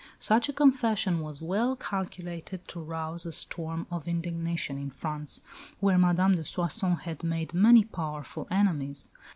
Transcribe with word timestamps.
Such 0.17 0.49
a 0.49 0.53
confession 0.53 1.19
was 1.19 1.43
well 1.43 1.75
calculated 1.75 2.67
to 2.69 2.79
rouse 2.79 3.27
a 3.27 3.31
storm 3.31 3.85
of 3.91 4.07
indignation 4.07 4.79
in 4.79 4.89
France, 4.89 5.41
where 5.79 5.99
Madame 5.99 6.33
de 6.33 6.43
Soissons 6.43 7.01
had 7.01 7.23
made 7.23 7.53
many 7.53 7.83
powerful 7.83 8.47
enemies. 8.49 9.09